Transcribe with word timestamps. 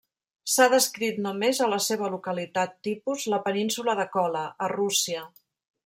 S'ha 0.51 0.65
descrit 0.73 1.19
només 1.25 1.59
a 1.65 1.67
la 1.73 1.79
seva 1.89 2.09
localitat 2.15 2.73
tipus, 2.89 3.27
la 3.35 3.41
Península 3.51 3.97
de 4.01 4.11
Kola, 4.19 4.47
a 4.69 4.73
Rússia. 4.75 5.29